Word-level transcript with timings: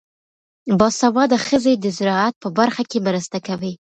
باسواده 0.79 1.37
ښځې 1.47 1.73
د 1.77 1.85
زراعت 1.97 2.35
په 2.43 2.49
برخه 2.57 2.83
کې 2.89 2.97
مرسته 3.07 3.37
کوي. 3.47 3.73